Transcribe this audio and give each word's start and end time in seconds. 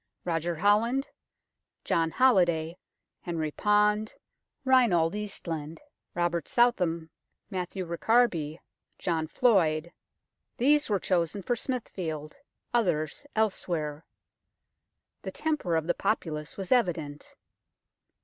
Roger 0.25 0.55
Holland, 0.55 1.09
John 1.85 2.09
Holiday, 2.09 2.79
Henry 3.21 3.51
Pond, 3.51 4.15
Reinald 4.65 5.13
Eastland, 5.13 5.79
Robert 6.15 6.47
Southam, 6.47 7.11
Matthew 7.51 7.85
Ricarby, 7.85 8.57
John 8.97 9.27
Floyd 9.27 9.91
these 10.57 10.89
were 10.89 10.99
chosen 10.99 11.43
for 11.43 11.55
Smithfield; 11.55 12.35
others 12.73 13.27
elsewhere. 13.35 14.03
The 15.21 15.29
temper 15.31 15.75
of 15.75 15.85
the 15.85 15.93
populace 15.93 16.57
was 16.57 16.71
evident. 16.71 17.35